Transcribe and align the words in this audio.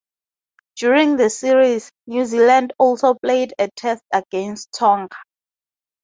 During 0.77 1.17
the 1.17 1.29
series, 1.29 1.91
New 2.07 2.25
Zealand 2.25 2.73
also 2.79 3.13
played 3.13 3.53
a 3.59 3.69
Test 3.69 4.03
against 4.11 4.71
Tonga. 4.71 5.15